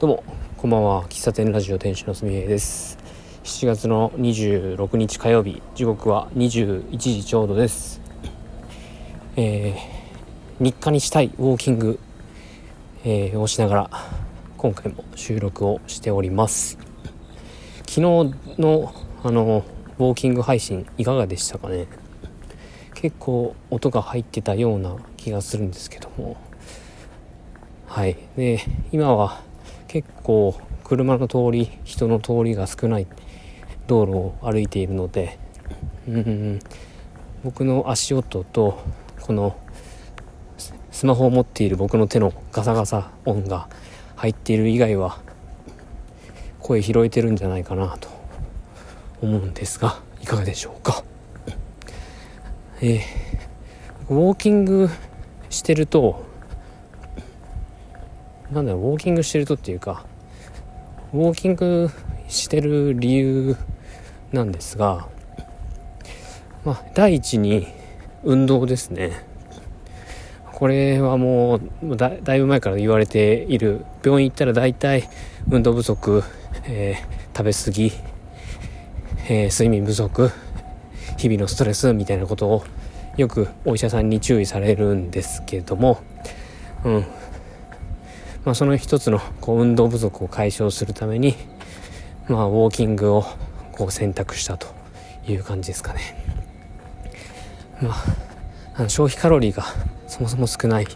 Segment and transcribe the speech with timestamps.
[0.00, 0.24] どうも
[0.56, 1.04] こんばんは。
[1.10, 2.96] 喫茶店ラジオ店主のすみえです。
[3.44, 8.00] 7月の26日火曜日時刻は21時ちょうどです。
[9.36, 12.00] えー、日課にしたいウォーキング、
[13.04, 13.90] えー、をしながら
[14.56, 16.78] 今回も収録をしております。
[17.86, 18.00] 昨日
[18.58, 19.66] のあの
[19.98, 21.88] ウォーキング配信いかがでしたかね？
[22.94, 26.38] 結構音が入ってたような気がするんですけども。
[27.86, 28.16] はい。
[28.38, 28.60] で
[28.92, 29.49] 今は
[29.90, 33.08] 結構車の通り人の通りが少ない
[33.88, 35.36] 道路を歩いているので
[36.06, 36.60] うん
[37.42, 38.80] 僕の足音と
[39.20, 39.56] この
[40.92, 43.68] スマホを持っている僕の手のガサガサ音が
[44.14, 45.18] 入っている以外は
[46.60, 48.08] 声拾えてるんじゃないかなと
[49.20, 51.02] 思うんですがいかがでしょうか。
[52.80, 53.02] えー、
[54.08, 54.88] ウォーキング
[55.48, 56.29] してると
[58.52, 60.04] なんだろうウォーキングしてるとっていうか
[61.12, 61.90] ウォーキング
[62.28, 63.56] してる理由
[64.32, 65.08] なんですが、
[66.64, 67.66] まあ、第一に
[68.22, 69.24] 運動ですね。
[70.52, 73.84] これはもうだいぶ前から言われている。
[74.04, 75.08] 病院行ったら大体
[75.48, 76.22] 運動不足、
[76.64, 77.92] えー、食べ過ぎ、
[79.28, 80.30] えー、睡眠不足
[81.16, 82.64] 日々のストレスみたいなことを
[83.16, 86.00] よくお医者さんに注意されるんですけども、
[86.84, 87.06] うん
[88.44, 91.34] まあ、その一つのこう運動不足を解消するために、
[92.28, 93.24] まあ、ウォーキングを
[93.72, 94.68] こう選択したと
[95.26, 96.00] いう感じですかね。
[97.82, 97.94] まあ、
[98.74, 99.64] あの消費カロリーが
[100.06, 100.86] そもそも少ない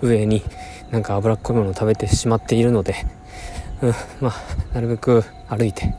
[0.00, 0.42] 上に
[0.90, 2.94] なんか脂っこいものを食べてしまっているので、
[3.82, 4.34] うん、まあ、
[4.74, 5.94] なるべく歩いて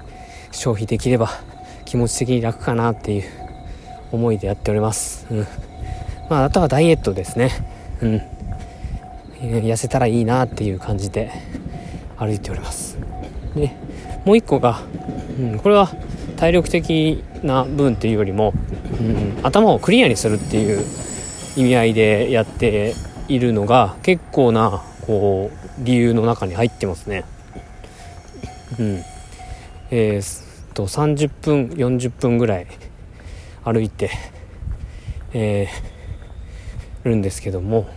[0.52, 1.30] 消費できれば
[1.86, 3.24] 気持ち的に楽かなっていう
[4.12, 5.28] 思いでやっております。
[5.30, 5.48] うん。
[6.30, 7.52] まあ、あとはダイエットですね。
[8.02, 8.35] うん。
[9.50, 11.32] 痩せたらいいなっていう感じで
[12.18, 12.98] 歩いております。
[13.56, 13.72] で
[14.26, 14.82] もう一個が、
[15.40, 15.90] うん、これは
[16.38, 18.54] 体力的な分っていうよりも、
[19.00, 20.86] うん、頭をクリアにするっていう
[21.56, 22.94] 意味合いでやって
[23.28, 27.26] いるのが結構なこう理由の中に入ってますね。
[28.80, 29.04] うん。
[29.92, 32.68] えー、と30分40分ぐらい
[33.64, 34.10] 歩いて
[35.38, 37.90] えー、るんですけども、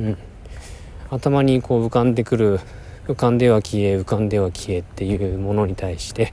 [0.00, 0.18] うん、
[1.10, 2.60] 頭にこう浮かんでくる
[3.06, 6.32] 浮かんでは消え浮かんでは消えっていうものに対して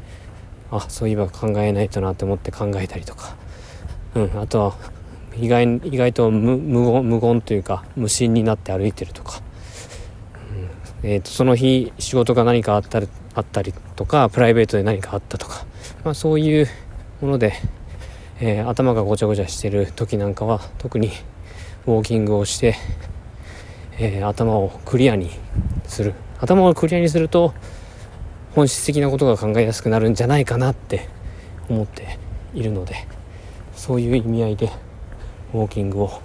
[0.72, 3.36] あそういえば考えないとなって思って考えたりとか、
[4.16, 4.76] うん、あとは
[5.38, 9.42] 意外意外と無無無言というか無心になって歩いてるとか、
[11.04, 15.66] うんえーと、その日仕事が何かあったりあったりとかプライベートで何かあったとか、
[16.04, 16.68] まあ、そういう
[17.22, 17.54] もので、
[18.40, 21.10] えー、頭がごちゃごちゃしてる時なんかは特に
[21.86, 22.76] ウォーキングをして
[24.00, 25.30] えー、頭をクリアに
[25.86, 26.14] する。
[26.40, 27.54] 頭をクリアにすると
[28.54, 31.08] 本質的なことが考えやすくなるんじゃないかなって
[31.70, 32.20] 思って
[32.54, 33.08] いるので
[33.76, 34.70] そういう意味合いで
[35.54, 36.22] ウォーキングを、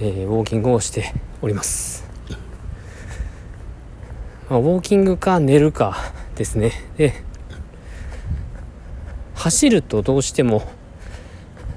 [0.00, 2.04] えー、ウォーキングをしております、
[4.50, 5.96] まあ、ウォーキングか寝るか
[6.34, 6.72] ですね。
[6.96, 7.24] で
[9.34, 10.62] 走るとどうしても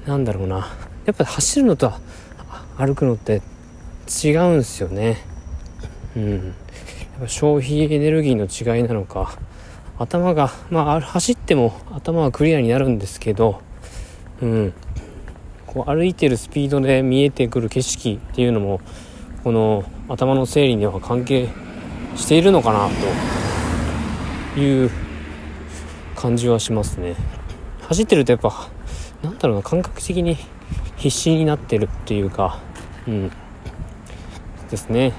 [0.06, 0.76] なんだろうな。
[1.06, 1.94] やっぱり走るのと
[2.78, 3.42] 歩くのって
[4.10, 5.18] 違うんすよね。
[6.16, 6.34] うん。
[6.34, 6.44] やっ
[7.22, 9.38] ぱ消費エネルギーの違いなのか。
[10.00, 13.62] 頭がまあ走っても頭はクリアになるんですけど
[14.42, 14.74] うん。
[15.68, 18.82] こう歩いてるスピードで見えてくる景色っていうのも
[19.44, 21.50] この頭の整理には関係
[22.16, 22.90] しているのかな
[24.56, 24.90] という
[26.16, 27.16] 感じはしますね。
[27.82, 28.70] 走ってるとやっぱ
[29.22, 30.38] なんだろうな感覚的に
[30.96, 32.60] 必死になってるっていうか
[33.08, 33.32] うん。
[34.70, 35.14] ですね。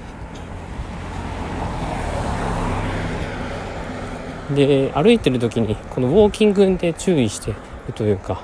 [4.55, 7.53] で歩いてる時にこのウォーキングで注意して
[7.87, 8.43] るというか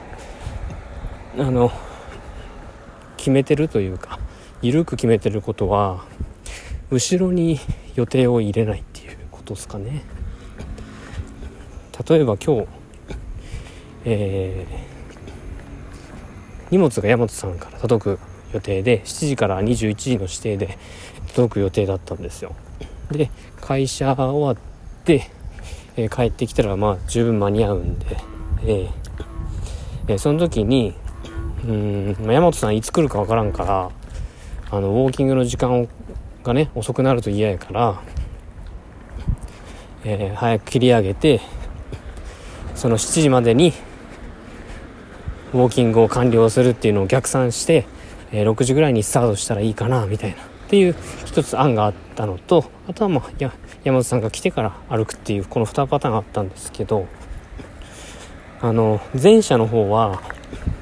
[1.38, 1.70] あの
[3.18, 4.18] 決めてるというか
[4.62, 6.06] 緩く決めてることは
[6.92, 7.60] 後ろに
[7.96, 10.04] 予定を入れないっていうことですかね。
[12.08, 12.68] 例えば今日
[14.10, 18.20] えー、荷物が大和さんから届く
[18.58, 20.78] 予定で7時から21時の指定で
[21.34, 22.56] 届く予定だったんですよ。
[23.12, 23.30] で
[23.62, 25.30] 会社終わって、
[25.96, 28.18] えー、帰ってきたらまあ十分間に合うんで、
[28.64, 28.90] えー
[30.10, 30.94] えー、その時に
[31.66, 33.92] うん山本さんいつ来るかわからんから
[34.70, 35.88] あのウォーキングの時間
[36.44, 38.02] がね遅くなると嫌やから、
[40.04, 41.42] えー、早く切り上げて
[42.76, 43.74] その7時までに
[45.54, 47.86] ウォーキングを完了するっていうのを逆算して
[48.32, 50.38] え、6時ぐらいにスタートしたらいいかなみたいな。
[50.38, 50.96] っていう
[51.26, 53.54] 一つ案があったのとあとはまあや
[53.86, 57.08] 山田さんが来てから歩くっていうこの2パターンがあったんですけど
[58.60, 60.22] あの前者の方は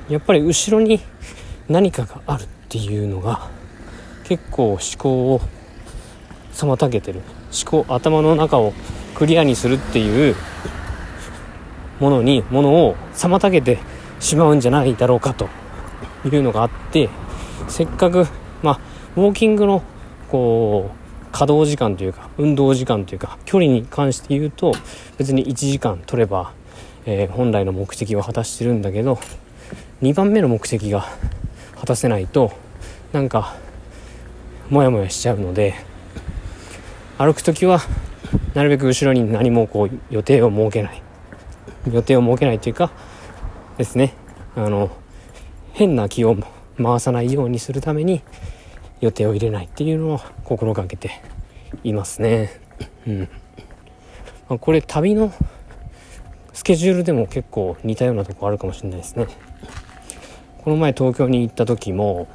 [0.09, 1.01] やっぱり後ろに
[1.69, 3.47] 何かがあるっていうのが
[4.23, 5.41] 結構思考を
[6.51, 7.21] 妨げてる。
[7.55, 8.73] 思考頭の中を
[9.13, 10.35] クリアにするっていう
[12.01, 13.77] ものにものを妨げて
[14.19, 15.47] しまうんじゃないだろうかと
[16.25, 17.09] いうのがあって
[17.67, 18.27] せっかく
[18.61, 18.79] まあ
[19.15, 19.83] ウォーキングの
[20.29, 24.73] こう稼働時間というか運動時間というか距離に関して言うと
[25.17, 26.53] 別に1時間取れば、
[27.05, 29.19] えー、本来の目的を果たしてるんだけど
[30.01, 31.05] 2番目の目的が
[31.79, 32.51] 果たせないと
[33.11, 33.55] なんか
[34.69, 35.75] モヤモヤしちゃうので
[37.17, 37.79] 歩く時は
[38.53, 41.01] なるべく後ろに何もこう予定を設けない。
[41.91, 42.91] 予定を設けないというか
[43.77, 44.13] ですね。
[44.55, 44.89] あの
[45.73, 46.37] 変な気を
[46.81, 48.21] 回さないようにするために
[49.01, 51.21] 予定を入れないっていうのを心がけて
[51.83, 52.59] いますね。
[53.07, 53.19] うん
[54.49, 55.33] まあ、これ旅の
[56.53, 59.27] スケジュールでも結構似たようなとこあるかもしれないですね。
[60.63, 62.27] この前東京に行った時も、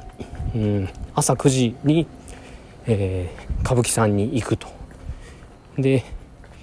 [0.55, 2.07] うん、朝9時に、
[2.85, 4.67] えー、歌舞伎さんに行くと。
[5.77, 6.03] で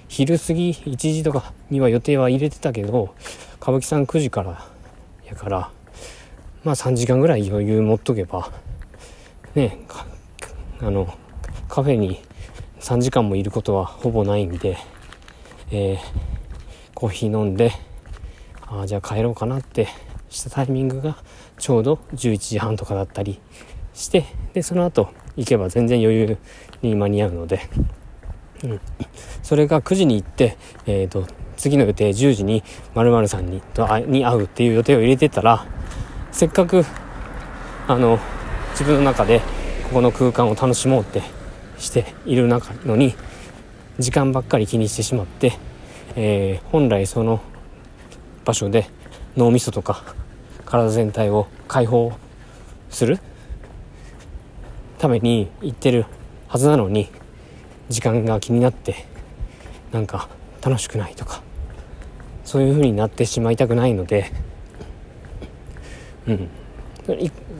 [0.07, 3.13] 昼過ぎ1時とかには予定は入れてたけど
[3.61, 4.65] 歌舞伎さん9時から
[5.25, 5.71] やから
[6.63, 8.51] まあ3時間ぐらい余裕持っとけば
[9.55, 9.79] ね
[10.81, 11.13] あの
[11.67, 12.21] カフェに
[12.79, 14.77] 3時間もいることはほぼないんで、
[15.71, 15.99] えー、
[16.93, 17.71] コーヒー飲んで
[18.67, 19.87] ああじゃあ帰ろうかなって
[20.29, 21.17] したタイミングが
[21.57, 23.39] ちょうど11時半とかだったり
[23.93, 26.37] してでその後行けば全然余裕
[26.81, 27.61] に間に合うので、
[28.63, 28.81] うん、
[29.43, 31.27] それが9時に行って、えーと、
[31.57, 32.63] 次の予定10時に
[32.93, 35.65] 〇〇さんにとあに会うっていう予定を入れてたら
[36.31, 36.85] せっかく
[37.87, 38.19] あの
[38.71, 39.41] 自分の中で
[39.85, 41.23] ここの空間を楽しもうって
[41.77, 43.15] している中のに
[43.97, 45.57] 時間ばっかり気にしてしまって、
[46.15, 47.41] えー、本来その
[48.45, 48.87] 場所で
[49.35, 50.03] 脳みそとか
[50.65, 52.13] 体全体を解放
[52.89, 53.19] する
[54.99, 56.05] ために行ってる
[56.47, 57.09] はずなのに
[57.89, 59.05] 時間が気になって
[59.91, 60.29] なんか
[60.61, 61.41] 楽しくないとか
[62.43, 64.31] そういう風になってしまいたくないので
[66.29, 66.49] うん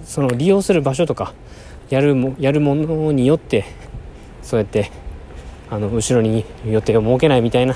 [0.06, 1.34] その利用する場所とか
[1.90, 3.66] やるもやるものによって
[4.44, 4.92] そうやって
[5.70, 7.76] あの後ろに予定を設けないみたいな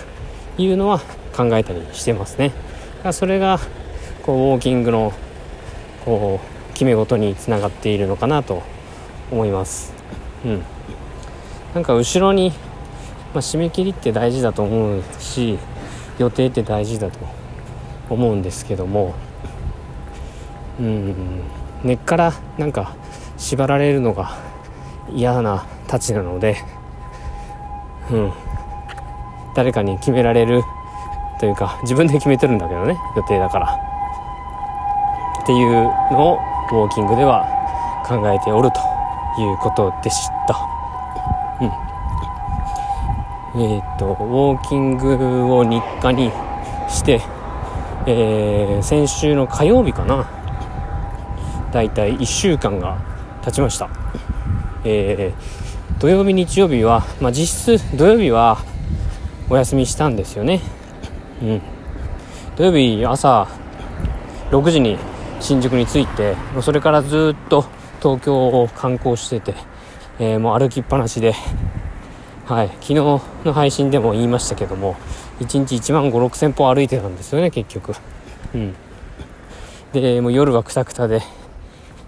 [0.58, 1.00] いうのは
[1.36, 2.52] 考えたりしてますね。
[3.12, 3.60] それが
[4.24, 5.14] こうウォーキングの
[6.06, 8.62] こう決め事につながっているのかなと
[9.32, 9.94] 思います。
[10.46, 10.64] うん、
[11.74, 12.52] なんか後ろに、
[13.34, 15.58] まあ、締め切りって大事だと思うし
[16.18, 17.20] 予定って大事だと
[18.10, 19.16] 思うんですけども
[20.80, 21.42] うん。
[21.84, 22.96] 根っからなんか
[23.38, 24.38] 縛られるのが
[25.12, 26.58] 嫌なたちなので、
[28.10, 28.34] うん、
[29.56, 30.64] 誰かに決められる
[31.40, 33.80] というか自分で決めてるんだけどね予定だから。
[35.44, 35.72] っていう
[36.14, 36.40] のを
[36.72, 37.46] ウォーキングでは
[38.08, 38.80] 考えておると
[39.42, 40.58] いうことでした。
[41.60, 41.66] う
[43.60, 43.62] ん。
[43.62, 46.32] えー、っとウォーキングを日課に
[46.88, 47.22] して、
[48.08, 50.43] えー、先週の火曜日かな。
[51.74, 53.00] だいたい1週間が
[53.44, 53.90] 経ちました、
[54.86, 58.60] えー、土曜日日曜日は、まあ、実質土曜日は
[59.50, 60.62] お休みしたんですよね。
[61.42, 61.62] うん。
[62.56, 63.48] 土曜日朝
[64.52, 64.98] 6時に
[65.40, 67.66] 新宿に着いてそれからずっと
[68.02, 69.56] 東京を観光してて、
[70.20, 71.34] えー、もう歩きっぱなしで
[72.46, 73.20] はい、昨日の
[73.54, 74.96] 配信でも言いましたけども
[75.40, 77.96] 1日1万5 6千歩歩いてたんですよね結局。
[78.54, 78.76] うん。
[79.94, 81.22] でもう夜はくたくたで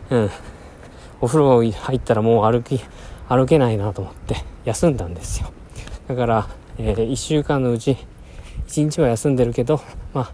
[0.09, 0.29] うん、
[1.21, 2.81] お風呂入ったらもう歩き
[3.27, 5.51] 歩けないなと思って休んだんですよ。
[6.07, 6.47] だから、
[6.77, 7.97] えー、1週間のうち
[8.67, 9.81] 1日は休んでるけど
[10.13, 10.33] まあ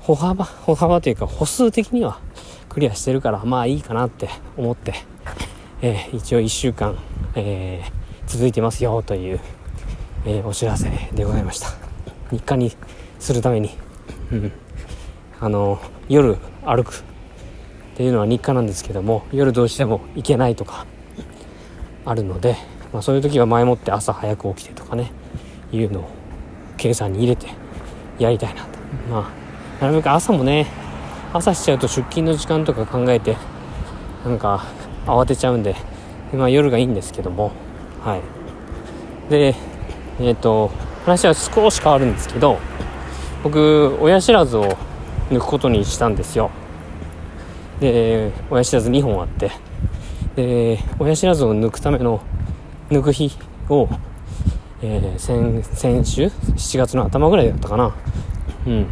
[0.00, 2.20] 歩幅歩幅というか歩数的には
[2.68, 4.94] クリアしてるからまあいいかなって思って、
[5.82, 6.96] えー、一応1週間、
[7.34, 9.40] えー、続いてますよという、
[10.26, 11.68] えお知らせでございました。
[12.30, 12.72] 日課に
[13.18, 13.70] するために、
[14.32, 14.52] うん、
[15.40, 17.04] あの夜歩く
[17.94, 20.84] っていうのは日課なんですけども夜どうしても行けないとか
[22.04, 22.56] あるので、
[22.92, 25.12] まあ、そういう時は前もって朝早く起きてとかね
[25.70, 26.08] いうのを
[26.76, 27.46] 計算に入れて
[28.18, 28.78] やりたいなと。
[29.08, 29.32] ま
[29.80, 30.66] あなるべく朝もね
[31.32, 33.36] 朝しちゃうと出勤の時間とか考えて
[34.24, 34.64] なんか
[35.06, 35.76] 慌てちゃうんで、
[36.32, 37.52] まあ、夜がいいんですけども
[38.02, 38.22] はい。
[39.30, 39.54] で
[40.18, 40.72] えっ、ー、と
[41.04, 42.58] 話は少し変わるんですけど
[43.44, 44.76] 僕親知らずを
[45.30, 46.50] 抜くことにしたんですよ。
[47.80, 49.50] で親知らず2本あって
[50.36, 52.22] で親知らずを抜くための
[52.90, 53.36] 抜く日
[53.68, 53.88] を、
[54.82, 57.94] えー、先先週？7月の頭ぐらいだったかな。
[58.66, 58.86] うん。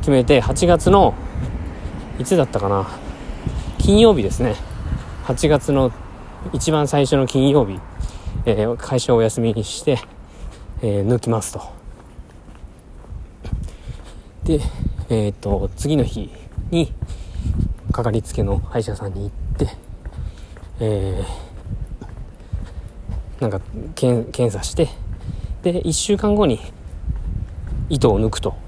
[0.00, 1.14] 決めて8月の
[2.18, 2.88] いつだったかな。
[3.78, 4.56] 金曜日ですね。
[5.24, 5.90] 8月の
[6.52, 7.80] 一番最初の金曜日、
[8.44, 9.98] えー、会社をお休みにして、
[10.82, 11.62] えー、抜きますと。
[14.44, 14.60] で
[15.08, 16.30] えっ、ー、と次の日
[16.70, 16.92] に
[17.94, 19.68] かかりつけの歯医者さんに行って
[20.80, 23.60] えー、なんか
[23.94, 24.88] 検査して
[25.62, 26.58] で1週間後に
[27.88, 28.64] 糸を抜くと。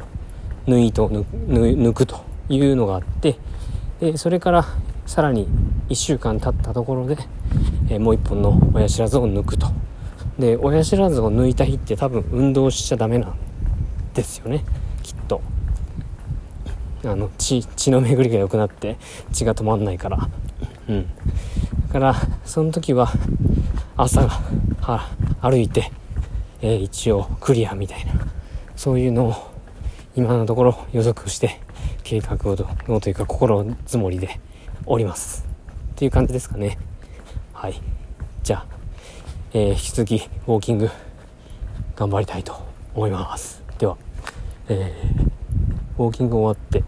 [0.66, 3.36] 縫い糸を抜くというのがあって
[4.00, 4.64] でそれから
[5.06, 5.46] さらに
[5.88, 7.16] 1週間経ったところで、
[7.88, 9.68] えー、もう1本の親知らずを抜くと。
[10.38, 13.38] で親知らずを抜いた日って多分運動しちゃダメなん
[14.12, 14.64] ですよね。
[17.06, 18.96] あの血血の巡りが良くなって
[19.32, 20.28] 血が止まんないから。
[20.88, 21.06] うん。
[21.88, 23.12] だからその時は
[23.96, 24.28] 朝
[24.80, 25.08] は
[25.40, 25.90] 歩いて、
[26.60, 28.12] えー、一応クリアみたいな。
[28.76, 29.34] そういうのを
[30.14, 31.60] 今のところ予測して
[32.02, 32.56] 計画を
[33.00, 34.38] というか心づもりで
[34.84, 35.46] おります。
[35.92, 36.78] っていう感じですかね。
[37.52, 37.80] はい。
[38.42, 38.66] じゃあ、
[39.54, 40.90] えー、引き続きウォーキング
[41.96, 42.54] 頑張りたいと
[42.94, 43.62] 思います。
[43.78, 43.96] では、
[44.68, 46.84] えー、ウォーキング終わって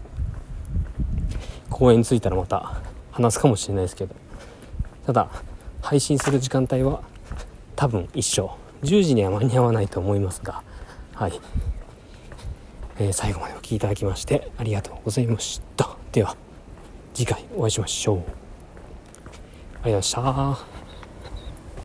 [1.69, 4.15] 公園に着いたらまた話すかもしれないですけど。
[5.05, 5.29] ただ
[5.81, 7.01] 配信する時間帯は
[7.75, 8.51] 多分一緒。
[8.83, 10.63] 10時には間に合わないと思いますが。
[11.13, 11.33] はい、
[12.97, 15.97] えー、最後までお聴きいただきましてありがとうございました。
[16.11, 16.35] では
[17.13, 18.17] 次回お会いしましょう。
[18.17, 18.39] ありがと
[19.81, 20.11] うございまし
[20.65, 20.78] た。